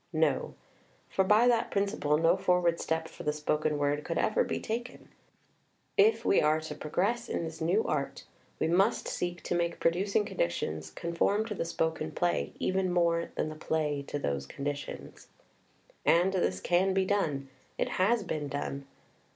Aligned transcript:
No, 0.13 0.55
for 1.09 1.23
by 1.23 1.47
that 1.47 1.69
principle 1.69 2.17
no 2.17 2.35
forward 2.35 2.79
step 2.79 3.07
for 3.07 3.21
the 3.21 3.31
spoken 3.31 3.77
word 3.77 4.03
could 4.03 4.17
ever 4.17 4.43
be 4.43 4.59
taken. 4.59 5.09
// 5.65 6.23
we 6.23 6.41
are 6.41 6.59
to 6.59 6.73
progress 6.73 7.29
in 7.29 7.43
this 7.43 7.61
new 7.61 7.83
art, 7.83 8.23
we 8.59 8.67
must 8.67 9.07
seek 9.07 9.43
to 9.43 9.53
make 9.53 9.79
producing 9.79 10.25
conditions 10.25 10.89
con 10.89 11.13
form 11.13 11.45
to 11.45 11.53
the 11.53 11.65
spoken 11.65 12.09
play, 12.11 12.51
even 12.57 12.91
more 12.91 13.29
than 13.35 13.49
the 13.49 13.55
play 13.55 14.01
to 14.07 14.17
those 14.17 14.47
conditions. 14.47 15.27
And 16.03 16.33
this 16.33 16.59
can 16.61 16.95
be 16.95 17.05
done; 17.05 17.49
it 17.77 17.89
has 18.01 18.23
been 18.23 18.47
done. 18.47 18.87